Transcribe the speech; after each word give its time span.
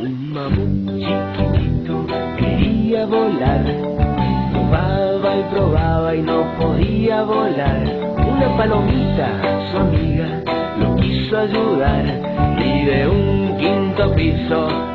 Un 0.00 0.32
mamut 0.32 0.88
chiquitito 0.98 2.06
quería 2.38 3.04
volar. 3.06 3.64
Probaba 4.52 5.36
y 5.36 5.42
probaba 5.52 6.14
y 6.16 6.22
no 6.22 6.44
podía 6.58 7.22
volar. 7.22 7.84
Una 8.16 8.56
palomita, 8.56 9.28
su 9.70 9.78
amiga, 9.78 10.42
lo 10.78 10.96
quiso 10.96 11.38
ayudar 11.38 12.04
y 12.58 12.84
de 12.86 13.06
un 13.06 13.56
quinto 13.58 14.14
piso. 14.14 14.91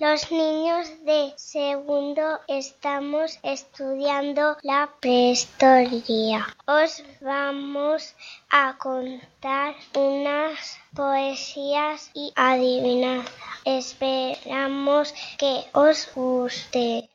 Los 0.00 0.32
niños 0.32 0.88
de 1.04 1.34
segundo 1.36 2.40
estamos 2.48 3.38
estudiando 3.42 4.56
la 4.62 4.88
prehistoria. 4.98 6.46
Os 6.64 7.04
vamos 7.20 8.14
a 8.48 8.78
contar 8.78 9.74
unas 9.94 10.78
poesías 10.96 12.10
y 12.14 12.32
adivinanzas. 12.34 13.30
Esperamos 13.66 15.12
que 15.36 15.64
os 15.74 16.08
guste. 16.14 17.10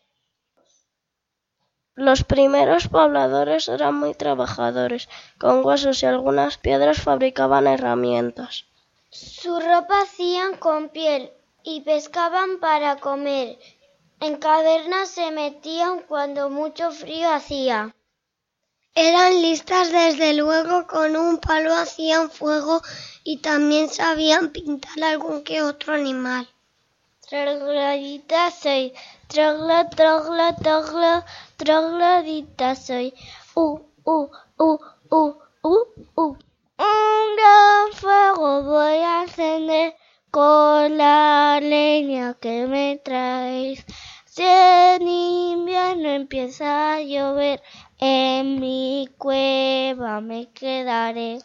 Los 1.96 2.24
primeros 2.24 2.88
pobladores 2.88 3.68
eran 3.68 3.96
muy 3.96 4.14
trabajadores. 4.14 5.10
Con 5.40 5.66
huesos 5.66 6.04
y 6.04 6.06
algunas 6.06 6.60
piedras 6.60 7.02
fabricaban 7.02 7.66
herramientas. 7.66 8.66
Su 9.10 9.60
ropa 9.60 10.02
hacían 10.04 10.58
con 10.58 10.90
piel 10.90 11.32
y 11.66 11.82
pescaban 11.82 12.60
para 12.60 12.98
comer. 12.98 13.58
En 14.20 14.38
cavernas 14.38 15.10
se 15.10 15.32
metían 15.32 16.04
cuando 16.08 16.50
mucho 16.50 16.92
frío 16.92 17.30
hacía. 17.32 17.94
Eran 18.94 19.42
listas 19.42 19.92
desde 19.92 20.36
luego, 20.36 20.88
con 20.88 21.18
un 21.18 21.40
palo 21.40 21.74
hacían 21.76 22.30
fuego 22.30 22.82
y 23.24 23.40
también 23.40 23.90
sabían 23.90 24.52
pintar 24.52 25.04
algún 25.04 25.44
que 25.44 25.62
otro 25.64 25.96
animal. 25.96 26.48
Trogladita 27.28 28.52
soy, 28.52 28.94
trogla, 29.28 29.90
trogla, 29.90 30.56
trogla, 30.56 31.26
trogladita 31.58 32.76
soy. 32.76 33.14
Uh, 33.56 33.80
uh, 34.06 34.30
uh, 34.60 34.78
uh, 35.10 35.34
uh, 35.64 35.86
uh. 36.16 36.38
Un 36.78 37.36
gran 37.36 37.94
fuego 37.94 38.55
la 40.90 41.60
leña 41.62 42.36
que 42.40 42.68
me 42.68 43.00
traes. 43.04 43.86
Si 44.26 44.44
en 44.44 45.08
invierno 45.08 46.10
empieza 46.10 46.94
a 46.94 47.02
llover, 47.02 47.62
en 47.98 48.60
mi 48.60 49.10
cueva 49.18 50.22
me 50.22 50.52
quedaré. 50.52 51.40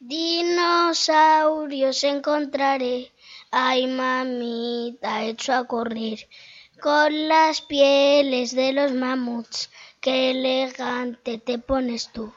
Dinosaurios 0.00 2.04
encontraré. 2.04 3.12
Ay, 3.50 3.86
mamita, 3.86 5.24
hecho 5.24 5.54
a 5.54 5.66
correr 5.66 6.28
con 6.80 7.28
las 7.28 7.62
pieles 7.62 8.54
de 8.54 8.72
los 8.72 8.92
mamuts. 8.92 9.70
Qué 10.00 10.30
elegante 10.30 11.38
te 11.38 11.58
pones 11.58 12.12
tú. 12.12 12.32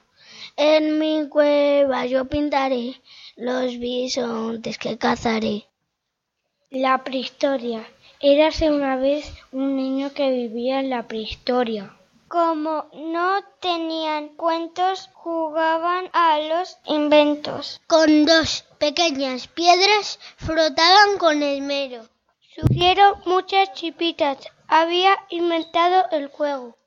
En 0.56 1.00
mi 1.00 1.28
cueva 1.30 2.06
yo 2.06 2.26
pintaré 2.26 3.02
los 3.36 3.78
bisontes 3.80 4.78
que 4.78 4.98
cazaré. 4.98 5.69
La 6.72 7.04
prehistoria. 7.04 7.84
Érase 8.22 8.70
una 8.70 8.96
vez 8.96 9.26
un 9.52 9.76
niño 9.76 10.14
que 10.14 10.30
vivía 10.30 10.80
en 10.80 10.92
la 10.92 11.08
prehistoria. 11.08 11.98
Como 12.28 12.86
no 12.94 13.40
tenían 13.60 14.28
cuentos, 14.36 15.10
jugaban 15.14 16.12
a 16.14 16.38
los 16.38 16.78
inventos. 16.86 17.82
Con 17.88 18.24
dos 18.28 18.66
pequeñas 18.78 19.48
piedras 19.48 20.20
frotaban 20.38 21.18
con 21.18 21.42
esmero. 21.42 22.08
Surgieron 22.54 23.16
muchas 23.26 23.74
chipitas. 23.74 24.38
Había 24.68 25.18
inventado 25.32 26.06
el 26.12 26.28
juego. 26.28 26.78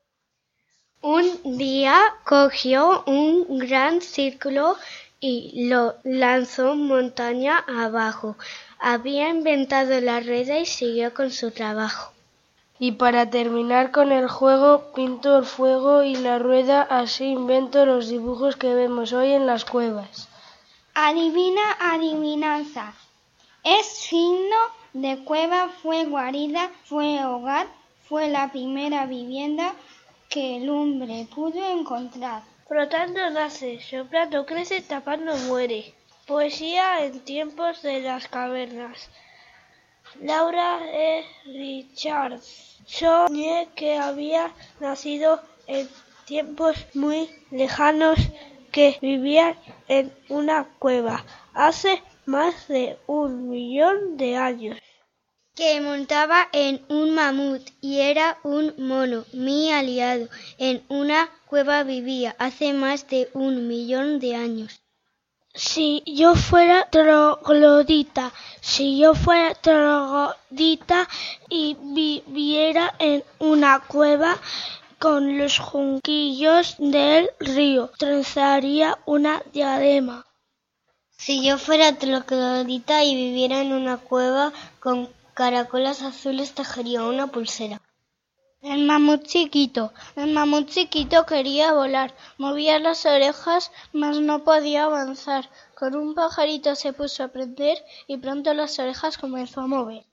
Un 1.01 1.59
día 1.59 1.99
cogió 2.25 3.03
un 3.09 3.59
gran 3.59 4.01
círculo 4.01 4.77
y 5.19 5.69
lo 5.69 5.97
lanzó 6.05 6.77
montaña 6.77 7.65
abajo. 7.67 8.37
Había 8.85 9.29
inventado 9.29 10.01
la 10.01 10.19
rueda 10.19 10.59
y 10.59 10.67
siguió 10.67 11.15
con 11.15 11.31
su 11.31 11.53
trabajo. 11.53 12.13
Y 12.81 12.91
para 12.91 13.31
terminar 13.31 13.93
con 13.93 14.11
el 14.11 14.27
juego, 14.27 14.93
pinto 14.93 15.39
el 15.39 15.45
fuego 15.45 16.03
y 16.03 16.17
la 16.17 16.41
rueda, 16.41 16.83
así 16.83 17.27
invento 17.27 17.87
los 17.87 18.09
dibujos 18.09 18.57
que 18.57 18.75
vemos 18.75 19.13
hoy 19.13 19.35
en 19.35 19.47
las 19.47 19.65
cuevas. 19.65 20.29
Adivina 20.95 21.63
adivinanza. 21.79 22.93
Es 23.63 23.87
signo 23.87 24.57
de 24.95 25.23
cueva, 25.23 25.69
fue 25.81 26.05
guarida, 26.07 26.69
fue 26.87 27.25
hogar, 27.25 27.69
fue 28.09 28.31
la 28.31 28.51
primera 28.51 29.07
vivienda 29.07 29.75
que 30.29 30.57
el 30.57 30.69
hombre 30.69 31.29
pudo 31.33 31.65
encontrar. 31.71 32.43
Frotando 32.67 33.31
nace, 33.31 33.81
soplando 33.81 34.45
crece, 34.45 34.81
tapando 34.81 35.37
muere. 35.47 35.95
Poesía 36.33 37.05
en 37.05 37.21
tiempos 37.21 37.83
de 37.83 38.01
las 38.01 38.27
cavernas. 38.27 39.11
Laura 40.23 40.81
E. 40.83 41.27
Richards. 41.45 42.79
Soñé 42.87 43.69
que 43.77 43.99
había 43.99 44.51
nacido 44.81 45.43
en 45.67 45.87
tiempos 46.25 46.75
muy 46.95 47.29
lejanos 47.51 48.19
que 48.71 48.97
vivía 49.03 49.59
en 49.89 50.11
una 50.31 50.71
cueva 50.79 51.23
hace 51.53 52.03
más 52.25 52.67
de 52.67 52.97
un 53.07 53.51
millón 53.51 54.17
de 54.17 54.37
años. 54.37 54.79
Que 55.55 55.83
montaba 55.83 56.49
en 56.53 56.83
un 56.89 57.15
mamut 57.15 57.63
y 57.83 58.01
era 58.01 58.39
un 58.43 58.73
mono, 58.79 59.27
mi 59.35 59.71
aliado. 59.71 60.29
En 60.57 60.83
una 60.89 61.29
cueva 61.45 61.83
vivía 61.83 62.35
hace 62.39 62.73
más 62.73 63.07
de 63.09 63.29
un 63.35 63.69
millón 63.69 64.19
de 64.19 64.35
años. 64.35 64.83
Si 65.55 66.03
yo 66.07 66.35
fuera 66.35 66.89
troglodita, 66.89 68.33
si 68.63 68.99
yo 68.99 69.15
fuera 69.15 69.55
troglodita 69.55 71.07
y 71.51 71.77
viviera 71.79 72.95
en 72.99 73.23
una 73.39 73.81
cueva 73.81 74.39
con 74.99 75.37
los 75.37 75.59
junquillos 75.59 76.77
del 76.79 77.29
río, 77.39 77.91
trenzaría 77.99 78.99
una 79.05 79.43
diadema. 79.53 80.25
Si 81.19 81.45
yo 81.45 81.59
fuera 81.59 81.99
troglodita 81.99 83.05
y 83.05 83.15
viviera 83.15 83.61
en 83.61 83.75
una 83.75 83.99
cueva 83.99 84.55
con 84.81 85.11
caracolas 85.35 86.01
azules, 86.01 86.55
tejería 86.55 87.03
una 87.03 87.27
pulsera. 87.27 87.79
El 88.63 88.85
mamut 88.87 89.25
chiquito. 89.27 89.93
El 90.15 90.33
mamut 90.35 90.69
chiquito 90.69 91.27
quería 91.27 91.73
volar. 91.73 92.15
Movía 92.39 92.79
las 92.79 93.05
orejas, 93.07 93.73
mas 93.93 94.21
no 94.21 94.45
podía 94.45 94.85
avanzar. 94.85 95.51
Con 95.75 95.97
un 95.97 96.15
pajarito 96.15 96.77
se 96.77 96.93
puso 96.93 97.25
a 97.25 97.27
aprender 97.27 97.77
y 98.07 98.19
pronto 98.19 98.55
las 98.55 98.79
orejas 98.79 99.19
comenzó 99.19 99.63
a 99.63 99.67
mover. 99.67 100.05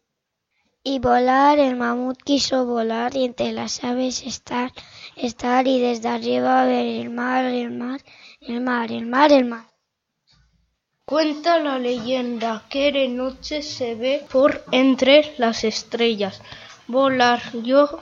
Y 0.83 0.97
volar, 0.97 1.59
el 1.59 1.75
mamut 1.75 2.17
quiso 2.23 2.65
volar 2.65 3.15
y 3.15 3.25
entre 3.25 3.51
las 3.51 3.83
aves 3.83 4.23
estar, 4.23 4.71
estar 5.15 5.67
y 5.67 5.79
desde 5.79 6.09
arriba 6.09 6.65
ver 6.65 6.87
el 6.87 7.11
mar, 7.11 7.45
el 7.45 7.69
mar, 7.69 8.01
el 8.41 8.61
mar, 8.61 8.91
el 8.91 9.05
mar, 9.05 9.31
el 9.31 9.45
mar. 9.45 9.65
Cuenta 11.05 11.59
la 11.59 11.77
leyenda 11.77 12.65
que 12.67 12.91
de 12.91 13.09
noche 13.09 13.61
se 13.61 13.93
ve 13.93 14.25
por 14.31 14.63
entre 14.71 15.35
las 15.37 15.63
estrellas. 15.63 16.41
Volar, 16.87 17.41
yo 17.61 17.99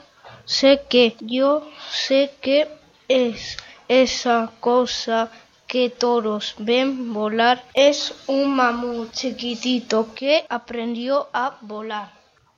sé 0.48 0.82
que, 0.88 1.14
yo 1.20 1.70
sé 1.92 2.32
que 2.40 2.66
es 3.06 3.58
esa 3.86 4.50
cosa 4.60 5.30
que 5.66 5.90
todos 5.90 6.54
ven 6.58 7.12
volar. 7.12 7.62
Es 7.74 8.14
un 8.26 8.56
mamut 8.56 9.12
chiquitito 9.12 10.14
que 10.14 10.44
aprendió 10.48 11.28
a 11.32 11.58
volar. 11.60 12.10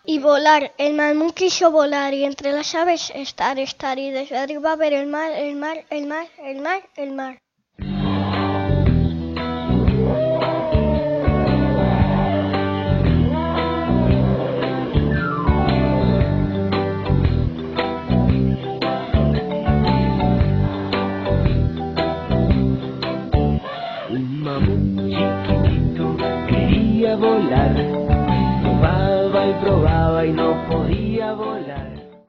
Y 0.05 0.19
volar, 0.19 0.72
el 0.78 0.95
mamut 0.95 1.34
quiso 1.34 1.71
volar 1.71 2.15
y 2.15 2.25
entre 2.25 2.53
las 2.53 2.75
aves 2.75 3.13
estar, 3.15 3.59
estar 3.59 3.98
y 3.98 4.10
desde 4.10 4.39
arriba 4.39 4.77
ver 4.77 4.95
el 4.95 5.09
mar, 5.09 5.33
el 5.33 5.57
mar, 5.57 5.84
el 5.91 6.07
mar, 6.07 6.27
el 6.39 6.60
mar, 6.60 6.83
el 6.97 7.10
mar. 7.10 7.39
Un 24.12 24.42
mamut 24.42 25.07
chiquitito 25.09 26.16
quería 26.48 27.15
volar, 27.15 27.74
probaba 28.60 29.47
y 29.47 29.53
probaba 29.62 30.27
y 30.27 30.33
no 30.33 30.66
podía 30.68 31.33
volar. 31.34 31.70